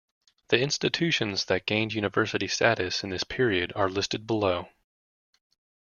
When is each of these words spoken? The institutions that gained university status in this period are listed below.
The 0.47 0.59
institutions 0.59 1.45
that 1.45 1.67
gained 1.67 1.93
university 1.93 2.47
status 2.47 3.03
in 3.03 3.11
this 3.11 3.23
period 3.23 3.71
are 3.75 3.87
listed 3.87 4.25
below. 4.25 4.67